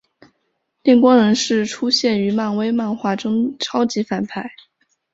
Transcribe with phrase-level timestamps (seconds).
[0.81, 4.49] 电光人是出现于漫威漫画中超级反派。